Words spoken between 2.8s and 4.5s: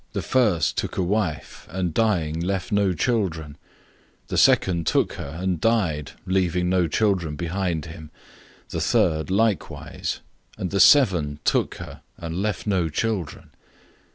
offspring. 012:021 The